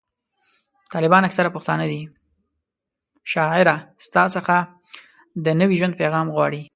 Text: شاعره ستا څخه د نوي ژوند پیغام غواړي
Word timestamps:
شاعره 3.33 3.75
ستا 4.05 4.23
څخه 4.35 4.55
د 5.45 5.47
نوي 5.69 5.75
ژوند 5.79 5.97
پیغام 6.01 6.27
غواړي 6.35 6.63